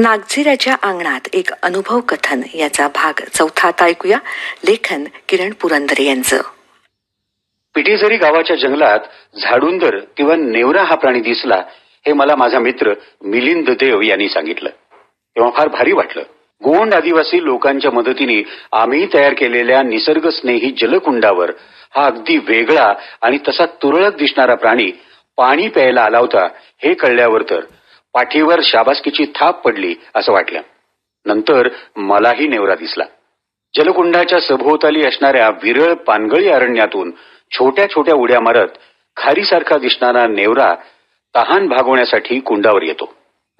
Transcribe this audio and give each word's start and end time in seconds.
नागझिऱ्याच्या 0.00 0.76
अंगणात 0.82 1.20
एक 1.32 1.50
अनुभव 1.62 2.00
कथन 2.00 2.42
याचा 2.54 2.88
भाग 2.88 3.12
चौथा 3.34 3.68
आता 3.68 3.84
ऐकूया. 3.84 4.18
लेखन 4.64 5.04
किरण 5.28 5.52
पुरंदरे 5.52 6.04
यांचं. 6.04 6.40
पिटीझरी 7.74 8.16
गावाच्या 8.16 8.56
जंगलात 8.56 8.98
झाडुंदर 9.40 9.98
किंवा 10.16 10.36
नेवरा 10.36 10.82
हा 10.82 10.94
प्राणी 10.94 11.20
दिसला 11.20 11.62
हे 12.06 12.12
मला 12.12 12.36
माझा 12.36 12.58
मित्र 12.58 12.92
मिलिंद 13.22 13.70
देव 13.70 14.00
यांनी 14.00 14.28
सांगितलं. 14.28 14.68
तेव्हा 15.36 15.50
फार 15.50 15.68
भारी 15.68 15.92
वाटलं. 15.92 16.22
गोंड 16.64 16.94
आदिवासी 16.94 17.44
लोकांच्या 17.44 17.90
मदतीने 17.90 18.42
आम्ही 18.72 19.06
तयार 19.14 19.34
केलेल्या 19.34 19.82
निसर्गस्नेही 19.82 20.74
जलकुंडावर 20.82 21.50
हा 21.96 22.06
अगदी 22.06 22.38
वेगळा 22.38 22.94
आणि 23.22 23.38
तसा 23.48 23.66
तुरळक 23.66 24.16
दिसणारा 24.16 24.54
प्राणी 24.54 24.90
पाणी 25.36 25.68
प्यायला 25.68 26.02
आला 26.02 26.18
होता 26.18 26.48
हे 26.78 26.94
कळल्यावर 26.94 27.42
तर 27.42 27.60
पाठीवर 28.12 28.60
शाबासकीची 28.62 29.32
थाप 29.34 29.62
पडली 29.64 29.94
असं 30.14 30.32
वाटलं. 30.32 30.60
नंतर 31.26 31.68
मलाही 31.96 32.48
नेवरा 32.48 32.74
दिसला. 32.74 33.04
जलकुंडाच्या 33.76 34.40
सभोवताली 34.40 35.06
असणाऱ्या 35.06 35.48
विरळ 35.48 35.94
पानगळी 35.94 36.48
अरण्यातून 36.48 37.10
छोट्या 37.50 37.90
छोट्या 37.90 38.14
उड्या 38.14 38.40
मारत 38.40 38.68
खारीसारखा 39.16 39.78
दिसणारा 39.78 40.26
नेवरा 40.26 40.74
तहान 41.36 41.68
भागवण्यासाठी 41.68 42.40
कुंडावर 42.40 42.82
येतो. 42.82 43.14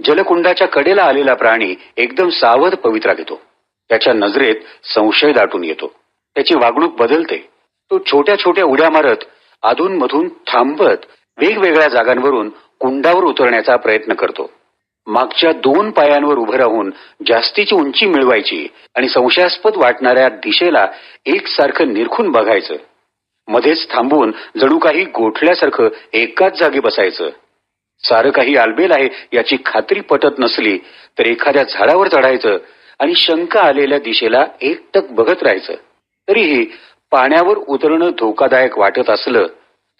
जलकुंडाच्या 0.04 0.68
कडेला 0.68 1.02
आलेला 1.02 1.34
प्राणी 1.34 1.74
एकदम 1.96 2.28
सावध 2.28 2.74
पवित्रा 2.74 3.14
घेतो. 3.14 3.40
त्याच्या 3.88 4.12
नजरेत 4.12 4.54
संशय 4.94 5.32
दाटून 5.32 5.64
येतो. 5.64 5.92
त्याची 6.34 6.54
वागणूक 6.54 6.96
बदलते. 6.96 7.48
तो 7.90 7.98
छोट्या 7.98 8.38
छोट्या 8.38 8.64
उड्या 8.64 8.90
मारत 8.90 9.16
अधूनमधून 9.62 10.28
थांबत 10.28 11.06
वेगवेगळ्या 11.38 11.88
जागांवरून 11.88 12.50
कुंडावर 12.80 13.24
उतरण्याचा 13.24 13.76
प्रयत्न 13.76 14.14
करतो. 14.14 14.50
मागच्या 15.06 15.52
दोन 15.52 15.90
पायांवर 15.90 16.36
उभं 16.36 16.56
राहून 16.56 16.90
जास्तीची 17.26 17.74
उंची 17.74 18.06
मिळवायची 18.06 18.66
आणि 18.94 19.08
संशयास्पद 19.08 19.76
वाटणाऱ्या 19.76 20.28
दिशेला 20.28 20.86
एकसारखं 21.26 21.92
निरखून 21.92 22.30
बघायचं. 22.30 22.76
मध्येच 23.48 23.90
थांबून 23.90 24.32
जणू 24.60 24.78
काही 24.78 25.04
गोठल्यासारखं 25.04 25.88
एकाच 26.12 26.58
जागी 26.58 26.80
बसायचं. 26.80 27.30
सारं 28.04 28.30
काही 28.30 28.56
आलबेल 28.56 28.92
आहे 28.92 29.08
याची 29.32 29.56
खात्री 29.66 30.00
पटत 30.00 30.38
नसली 30.38 30.78
तर 31.18 31.26
एखाद्या 31.26 31.62
झाडावर 31.62 32.08
चढायचं 32.08 32.58
आणि 32.98 33.14
शंका 33.14 33.60
आलेल्या 33.60 33.98
दिशेला 33.98 34.46
एकटक 34.60 35.10
बघत 35.10 35.42
राहायचं. 35.42 35.74
तरीही 36.28 36.64
पाण्यावर 37.10 37.56
उतरणं 37.56 38.10
धोकादायक 38.18 38.78
वाटत 38.78 39.10
असलं 39.10 39.46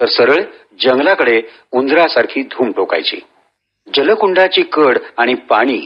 तर 0.00 0.06
सरळ 0.06 0.42
जंगलाकडे 0.80 1.42
उंदरासारखी 1.72 2.42
धूम 2.42 2.70
टोकायची 2.72 3.16
जलकुंडाची 3.94 4.62
कड 4.62 4.98
आणि 5.16 5.34
पाणी 5.34 5.78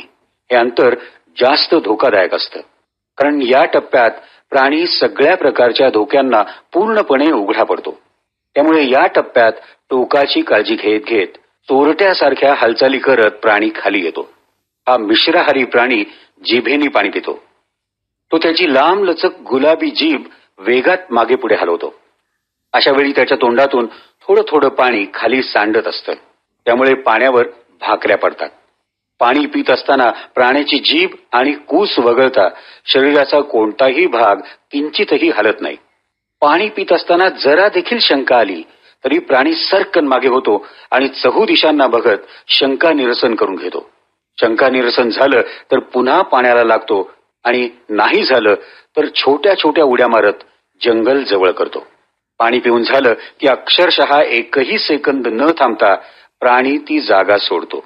हे 0.51 0.57
अंतर 0.57 0.95
जास्त 1.41 1.75
धोकादायक 1.75 2.35
असतं. 2.35 2.61
कारण 3.19 3.43
या 3.43 3.65
टप्प्यात 3.65 4.11
प्राणी 4.51 4.87
सगळ्या 4.87 5.37
प्रकारच्या 5.37 5.89
धोक्यांना 5.89 6.43
पूर्णपणे 6.73 7.31
उघडा 7.31 7.65
पडतो. 7.65 8.01
त्यामुळे 8.55 8.91
या 8.91 9.07
टप्प्यात 9.07 9.53
टोकाची 9.91 10.43
काळजी 10.43 10.75
घेत 10.75 11.01
घेत 11.01 11.29
चोरट्यासारख्या 11.69 12.55
हालचाली 12.55 12.99
करत 12.99 13.31
प्राणी 13.31 13.71
खाली 13.75 14.05
येतो. 14.05 14.29
हा 14.89 14.97
मिश्राहारी 14.97 15.65
प्राणी 15.65 16.05
जिभेनी 16.45 16.89
पाणी 16.89 17.09
पितो. 17.09 17.43
तो 18.33 18.39
त्याची 18.39 18.75
लांब 18.75 19.05
लचक 19.05 19.41
गुलाबी 19.51 19.91
जीभ 19.91 20.23
वेगात 20.59 20.99
मागे 21.11 21.35
पुढे 21.35 21.55
हलवतो. 21.55 21.95
अशा 22.75 22.93
वेळी 22.93 23.13
त्याच्या 23.13 23.37
तोंडातून 23.41 23.87
थोडं 24.27 24.43
थोडं 24.49 24.69
पाणी 24.69 25.07
खाली 25.15 25.43
सांडत 25.43 25.87
असतं. 25.87 26.13
त्यामुळे 26.67 26.95
पाण्यावर 26.95 27.47
भाकऱ्या 27.81 28.17
पडतात. 28.19 28.49
पाणी 29.21 29.47
पित 29.47 29.71
असताना 29.71 30.11
प्राण्याची 30.35 30.79
जीभ 30.79 31.11
आणि 31.33 31.53
कूस 31.69 31.99
वगळता 31.99 32.49
शरीराचा 32.87 33.41
कोणताही 33.41 34.07
भाग 34.07 34.37
किंचितही 34.73 35.31
हलत 35.31 35.61
नाही. 35.61 35.77
पाणी 36.41 36.69
पित 36.69 36.93
असताना 36.93 37.29
जरा 37.29 37.69
देखील 37.69 37.99
शंका 37.99 38.39
आली 38.39 38.63
तरी 39.05 39.19
प्राणी 39.19 39.55
सरकन 39.55 40.07
मागे 40.09 40.29
होतो 40.29 40.67
आणि 40.91 41.09
चहू 41.09 41.45
दिशांना 41.47 41.87
बघत 41.87 42.19
शंका 42.49 42.93
निरसन 42.93 43.35
करून 43.35 43.55
घेतो. 43.55 43.89
शंका 44.39 44.69
निरसन 44.69 45.09
झालं 45.09 45.43
तर 45.71 45.79
पुन्हा 45.79 46.23
पाण्याला 46.23 46.65
लागतो 46.65 47.11
आणि 47.45 47.69
नाही 47.89 48.25
झालं 48.25 48.55
तर 48.97 49.07
छोट्या 49.15 49.59
छोट्या 49.59 49.85
उड्या 49.85 50.09
मारत 50.09 50.45
जंगल 50.81 51.23
जवळ 51.25 51.51
करतो. 51.51 51.87
पाणी 52.39 52.59
पिऊन 52.59 52.83
झालं 52.83 53.15
की 53.41 53.49
अक्षरशः 53.49 54.21
एकही 54.21 54.79
सेकंद 54.79 55.27
न 55.27 55.51
थांबता 55.59 55.95
प्राणी 56.41 56.79
ती 56.79 57.01
जागा 57.01 57.39
सोडतो. 57.39 57.85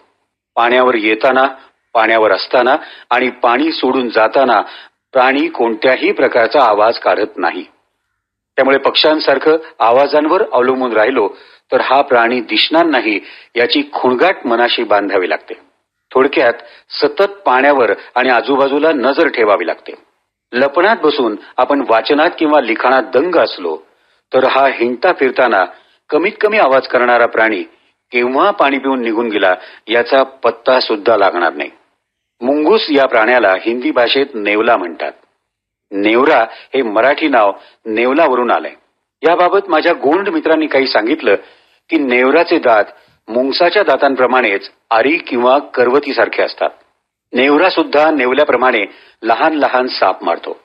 पाण्यावर 0.57 0.95
येताना 0.95 1.47
पाण्यावर 1.95 2.33
असताना 2.33 2.77
आणि 3.11 3.31
पाणी 3.31 3.73
सोडून 3.73 4.09
जाताना 4.09 4.61
प्राणी 5.13 5.49
कोणत्याही 5.49 6.13
प्रकारचा 6.13 6.61
आवाज 6.61 6.99
काढत 6.99 7.37
नाही. 7.37 7.65
त्यामुळे 8.57 8.79
पक्ष्यांसारखं 8.79 9.57
आवाजांवर 9.81 10.43
अवलंबून 10.53 10.93
राहिलो 10.93 11.29
तर 11.73 11.81
हा 11.81 12.01
प्राणी 12.03 12.41
दिसणार 12.41 12.87
नाही 12.87 13.21
याची 13.57 13.83
खुणगाट 13.93 14.47
मनाशी 14.47 14.85
बांधावी 14.85 15.29
लागते. 15.29 15.55
थोडक्यात 16.15 16.53
सतत 16.91 17.33
पाण्यावर 17.47 17.93
आणि 18.15 18.29
आजूबाजूला 18.29 18.93
नजर 18.93 19.29
ठेवावी 19.29 19.67
लागते. 19.67 19.95
लपणात 20.53 20.97
बसून 21.03 21.37
आपण 21.57 21.85
वाचनात 21.89 22.31
किंवा 22.39 22.61
लिखाणात 22.61 23.03
दंग 23.03 23.37
असलो 23.37 23.77
तर 24.35 24.45
हा 24.45 24.67
हिंडता 24.67 25.13
फिरताना 25.13 25.65
कमीत 26.11 26.33
कमी 26.41 26.59
आवाज 26.59 26.89
करणारा 26.89 27.27
प्राणी 27.27 27.63
केव्हा 28.13 28.51
पाणी 28.51 28.79
पिऊन 28.79 29.03
निघून 29.03 29.29
गेला 29.29 29.55
याचा 29.87 30.23
पत्ता 30.23 30.81
सुद्धा 30.81 31.17
लागणार 31.17 31.53
नाही. 31.53 31.71
मुंगूस 32.41 32.87
या 32.91 33.07
प्राण्याला 33.07 33.55
हिंदी 33.61 33.91
भाषेत 33.91 34.27
नेवला 34.35 34.77
म्हणतात. 34.77 35.13
नेवरा 35.91 36.47
हे 36.75 36.83
मराठी 36.83 37.29
नाव 37.29 37.53
नेवलावरून 37.87 38.51
आलंय. 38.51 38.75
याबाबत 39.23 39.69
माझ्या 39.69 39.93
गोंड 39.93 40.29
मित्रांनी 40.29 40.67
काही 40.67 40.89
सांगितलं 40.89 41.35
की 41.91 41.99
नेवराचे 41.99 42.59
दात 42.59 42.85
मुंगसाच्या 43.29 43.83
दातांप्रमाणेच 43.83 44.71
आरी 44.91 45.17
किंवा 45.17 45.59
करवतीसारखे 45.59 46.43
असतात. 46.43 46.71
नेवरा 47.33 47.71
सुद्धा 47.71 48.11
नेवल्याप्रमाणे 48.11 48.85
लहान 49.23 49.55
लहान 49.55 49.87
साप 49.87 50.25
मारतो. 50.25 50.61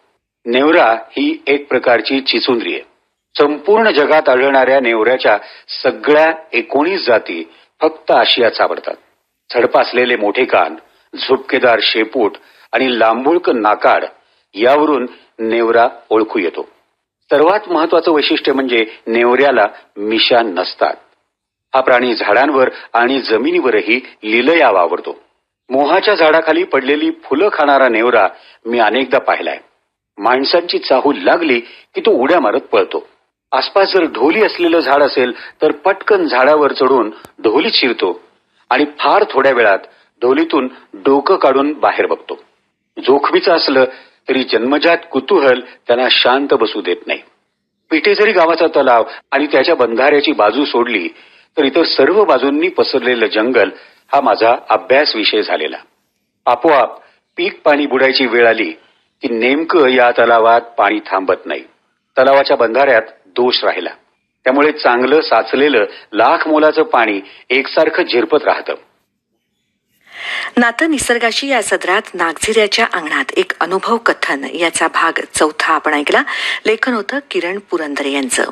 नेवरा 0.45 0.91
ही 0.91 1.43
एक 1.47 1.69
प्रकारची 1.69 2.21
चिचुंद्री 2.21 2.73
आहे. 2.73 2.92
संपूर्ण 3.37 3.91
जगात 3.91 4.29
आढळणाऱ्या 4.29 4.79
नेवऱ्याच्या 4.79 5.37
सगळ्या 5.83 6.33
एकोणीस 6.51 7.05
जाती 7.05 7.43
फक्त 7.81 8.11
आशियात 8.11 8.51
सापडतात. 8.51 8.95
झडप 9.53 9.77
असलेले 9.77 10.15
मोठे 10.15 10.45
कान 10.45 10.75
झुपकेदार 11.15 11.79
शेपूट 11.81 12.37
आणि 12.71 12.99
लांबुळक 12.99 13.49
नाकाड 13.49 14.05
यावरून 14.53 15.07
नेवरा 15.39 15.87
ओळखू 16.09 16.39
येतो. 16.39 16.67
सर्वात 17.29 17.69
महत्वाचं 17.69 18.11
वैशिष्ट्य 18.11 18.53
म्हणजे 18.53 18.85
नेवऱ्याला 19.07 19.67
मिशा 19.97 20.41
नसतात. 20.41 20.95
हा 21.75 21.81
प्राणी 21.81 22.15
झाडांवर 22.15 22.69
आणि 22.93 23.21
जमिनीवरही 23.21 23.99
लिलया 24.23 24.69
वावरतो 24.71 25.19
मोहाच्या 25.69 26.15
झाडाखाली 26.15 26.63
पडलेली 26.63 27.11
फुलं 27.23 27.49
खाणारा 27.53 27.89
नेवरा 27.89 28.27
मी 28.65 28.79
अनेकदा 28.79 29.19
पाहिलाय. 29.19 29.59
माणसांची 30.17 30.79
चाहूल 30.79 31.17
लागली 31.17 31.59
की 31.59 32.01
तो 32.01 32.11
उड्या 32.11 32.39
मारत 32.39 32.61
पळतो. 32.61 33.07
आसपास 33.53 33.91
जर 33.93 34.05
ढोली 34.05 34.43
असलेलं 34.43 34.79
झाड 34.79 35.01
असेल 35.03 35.31
तर 35.61 35.71
पटकन 35.71 36.25
झाडावर 36.25 36.71
चढून 36.71 37.09
ढोलीत 37.43 37.71
शिरतो 37.73 38.19
आणि 38.69 38.85
फार 38.99 39.23
थोड्या 39.31 39.51
वेळात 39.51 39.79
ढोलीतून 40.21 40.67
डोकं 40.93 41.35
काढून 41.35 41.71
बाहेर 41.73 42.05
बघतो. 42.05 42.35
जोखमीचं 42.97 43.51
असलं 43.51 43.85
तरी 44.29 44.43
जन्मजात 44.43 44.97
कुतूहल 45.11 45.61
त्यांना 45.87 46.07
शांत 46.11 46.53
बसू 46.53 46.81
देत 46.81 47.07
नाही. 47.07 47.19
पिठेझरी 47.91 48.31
गावाचा 48.31 48.67
तलाव 48.67 49.03
आणि 49.31 49.47
त्याच्या 49.51 49.75
बंधाऱ्याची 49.75 50.31
बाजू 50.31 50.65
सोडली 50.65 51.07
तर 51.57 51.63
इतर 51.63 51.83
सर्व 51.83 52.23
बाजूंनी 52.23 52.67
पसरलेलं 52.67 53.25
जंगल 53.25 53.69
हा 54.13 54.21
माझा 54.21 54.55
अभ्यास 54.69 55.15
विषय 55.15 55.41
झालेला. 55.41 55.77
आपोआप 56.45 56.97
पीक 57.37 57.61
पाणी 57.61 57.85
बुडायची 57.85 58.25
वेळ 58.25 58.47
आली 58.47 58.71
की 59.21 59.29
नेमकं 59.29 59.87
या 59.87 60.11
तलावात 60.11 60.61
पाणी 60.77 60.99
थांबत 60.99 61.45
नाही. 61.45 61.63
तलावाच्या 62.17 62.57
बंधाऱ्यात 62.57 63.01
दोष 63.35 63.63
राहिला. 63.63 63.89
त्यामुळे 64.43 64.71
चांगलं 64.71 65.21
साचलेलं 65.21 65.85
लाख 66.13 66.47
मोलाचं 66.47 66.83
पाणी 66.83 67.21
एकसारखं 67.49 68.03
झिरपत 68.03 68.43
राहतं. 68.43 68.73
नातं 70.57 70.91
निसर्गाशी 70.91 71.47
या 71.47 71.63
सदरात 71.63 72.01
नागझिऱ्याच्या 72.13 72.87
अंगणात 72.93 73.31
एक 73.37 73.51
अनुभव 73.59 73.97
कथन 73.97 74.43
याचा 74.43 74.87
भाग 74.87 75.19
चौथा 75.33 75.73
आपण 75.73 75.93
ऐकला. 75.93 76.23
लेखन 76.65 76.93
होतं 76.93 77.19
किरण 77.31 77.59
पुरंदरे 77.59 78.11
यांचं. 78.11 78.43